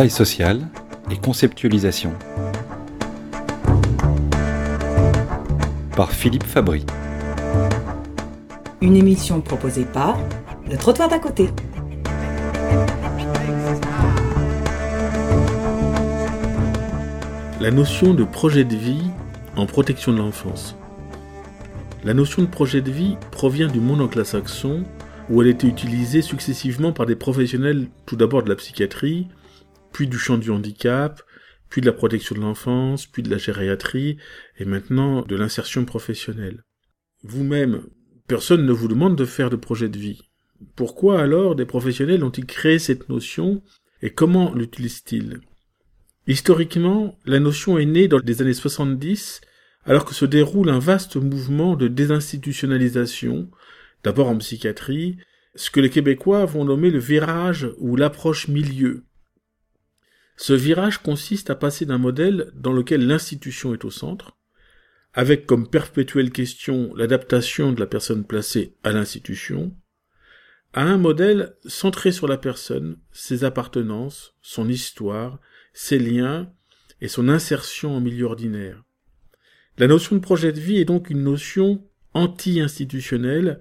[0.00, 0.66] travail social
[1.10, 2.14] et conceptualisation.
[5.94, 6.86] Par Philippe Fabry.
[8.80, 10.18] Une émission proposée par
[10.70, 11.50] Le Trottoir d'à côté.
[17.60, 19.02] La notion de projet de vie
[19.56, 20.76] en protection de l'enfance.
[22.04, 24.84] La notion de projet de vie provient du monde anglo-saxon
[25.28, 29.28] où elle était utilisée successivement par des professionnels tout d'abord de la psychiatrie,
[29.92, 31.22] puis du champ du handicap,
[31.68, 34.18] puis de la protection de l'enfance, puis de la gériatrie,
[34.58, 36.64] et maintenant de l'insertion professionnelle.
[37.22, 37.82] Vous-même,
[38.26, 40.22] personne ne vous demande de faire de projet de vie.
[40.76, 43.62] Pourquoi alors des professionnels ont-ils créé cette notion
[44.02, 45.40] et comment l'utilisent-ils?
[46.26, 49.40] Historiquement, la notion est née dans les années 70
[49.84, 53.50] alors que se déroule un vaste mouvement de désinstitutionnalisation
[54.04, 55.18] d'abord en psychiatrie,
[55.54, 59.04] ce que les Québécois vont nommer le virage ou l'approche milieu.
[60.40, 64.38] Ce virage consiste à passer d'un modèle dans lequel l'institution est au centre,
[65.12, 69.76] avec comme perpétuelle question l'adaptation de la personne placée à l'institution,
[70.72, 75.40] à un modèle centré sur la personne, ses appartenances, son histoire,
[75.74, 76.50] ses liens
[77.02, 78.82] et son insertion en milieu ordinaire.
[79.76, 83.60] La notion de projet de vie est donc une notion anti-institutionnelle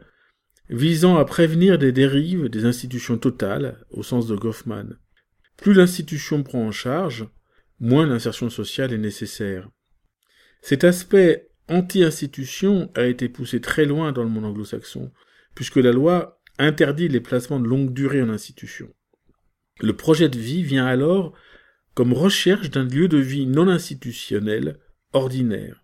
[0.70, 4.98] visant à prévenir des dérives des institutions totales, au sens de Goffman.
[5.62, 7.28] Plus l'institution prend en charge,
[7.80, 9.70] moins l'insertion sociale est nécessaire.
[10.62, 15.12] Cet aspect anti-institution a été poussé très loin dans le monde anglo-saxon,
[15.56, 18.94] puisque la loi interdit les placements de longue durée en institution.
[19.82, 21.34] Le projet de vie vient alors
[21.94, 24.80] comme recherche d'un lieu de vie non institutionnel,
[25.12, 25.84] ordinaire.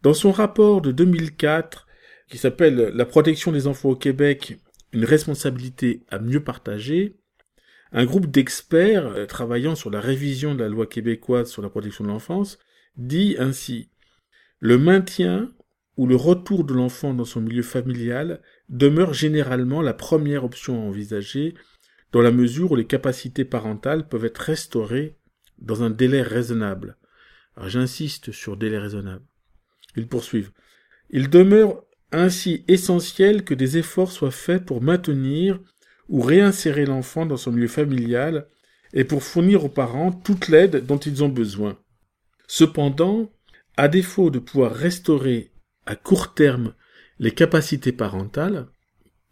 [0.00, 1.86] Dans son rapport de 2004,
[2.30, 4.58] qui s'appelle La protection des enfants au Québec,
[4.92, 7.18] une responsabilité à mieux partager,
[7.92, 12.04] un groupe d'experts euh, travaillant sur la révision de la loi québécoise sur la protection
[12.04, 12.58] de l'enfance
[12.96, 13.90] dit ainsi
[14.60, 15.52] Le maintien
[15.96, 20.86] ou le retour de l'enfant dans son milieu familial demeure généralement la première option à
[20.86, 21.54] envisager
[22.12, 25.16] dans la mesure où les capacités parentales peuvent être restaurées
[25.58, 26.96] dans un délai raisonnable.
[27.66, 29.24] J'insiste sur délai raisonnable.
[29.96, 30.52] Ils poursuivent.
[31.10, 35.60] Il demeure ainsi essentiel que des efforts soient faits pour maintenir
[36.08, 38.46] ou réinsérer l'enfant dans son milieu familial
[38.92, 41.78] et pour fournir aux parents toute l'aide dont ils ont besoin.
[42.46, 43.30] Cependant,
[43.76, 45.52] à défaut de pouvoir restaurer
[45.86, 46.74] à court terme
[47.18, 48.66] les capacités parentales,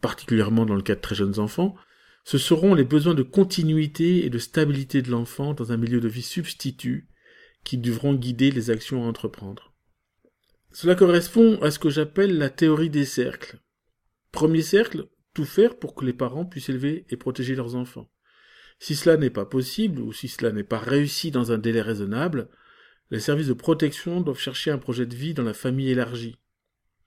[0.01, 1.75] particulièrement dans le cas de très jeunes enfants,
[2.25, 6.09] ce seront les besoins de continuité et de stabilité de l'enfant dans un milieu de
[6.09, 7.09] vie substitut
[7.65, 9.75] qui devront guider les actions à entreprendre.
[10.73, 13.59] Cela correspond à ce que j'appelle la théorie des cercles.
[14.33, 18.11] Premier cercle, tout faire pour que les parents puissent élever et protéger leurs enfants.
[18.79, 22.49] Si cela n'est pas possible, ou si cela n'est pas réussi dans un délai raisonnable,
[23.11, 26.39] les services de protection doivent chercher un projet de vie dans la famille élargie.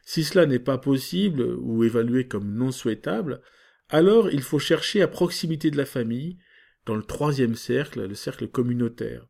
[0.06, 3.42] Si cela n'est pas possible, ou évalué comme non souhaitable,
[3.90, 6.38] alors il faut chercher à proximité de la famille,
[6.86, 9.28] dans le troisième cercle, le cercle communautaire.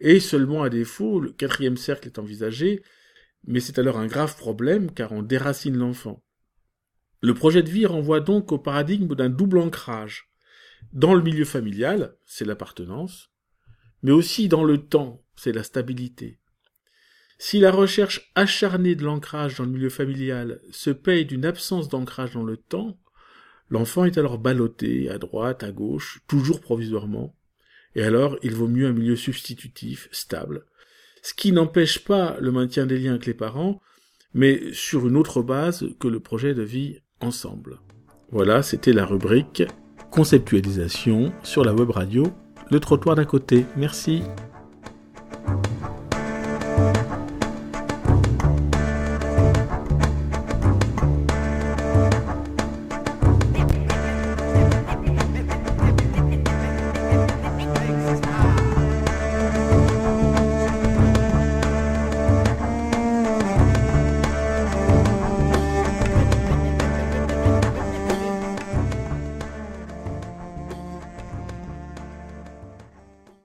[0.00, 2.82] Et seulement à défaut, le quatrième cercle est envisagé,
[3.46, 6.24] mais c'est alors un grave problème car on déracine l'enfant.
[7.20, 10.30] Le projet de vie renvoie donc au paradigme d'un double ancrage.
[10.92, 13.30] Dans le milieu familial, c'est l'appartenance,
[14.02, 16.38] mais aussi dans le temps, c'est la stabilité.
[17.38, 22.32] Si la recherche acharnée de l'ancrage dans le milieu familial se paye d'une absence d'ancrage
[22.32, 22.98] dans le temps,
[23.68, 27.36] l'enfant est alors ballotté à droite, à gauche, toujours provisoirement,
[27.94, 30.64] et alors il vaut mieux un milieu substitutif, stable,
[31.22, 33.80] ce qui n'empêche pas le maintien des liens avec les parents,
[34.32, 37.00] mais sur une autre base que le projet de vie
[38.30, 39.62] Voilà, c'était la rubrique
[40.10, 42.24] conceptualisation sur la web radio
[42.70, 43.64] Le trottoir d'à côté.
[43.76, 44.22] Merci.